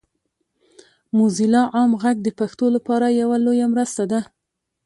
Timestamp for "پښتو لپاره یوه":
2.39-3.37